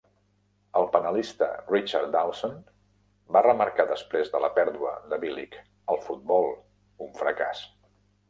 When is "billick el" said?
5.25-6.01